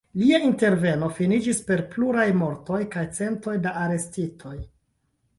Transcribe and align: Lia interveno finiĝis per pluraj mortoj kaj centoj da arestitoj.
Lia 0.19 0.37
interveno 0.45 1.09
finiĝis 1.17 1.59
per 1.67 1.83
pluraj 1.91 2.25
mortoj 2.39 2.79
kaj 2.95 3.03
centoj 3.19 3.53
da 3.67 3.75
arestitoj. 3.83 4.55